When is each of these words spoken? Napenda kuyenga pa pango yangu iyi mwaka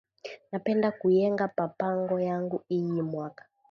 Napenda 0.51 0.89
kuyenga 0.99 1.45
pa 1.55 1.65
pango 1.79 2.17
yangu 2.27 2.57
iyi 2.77 3.01
mwaka 3.11 3.43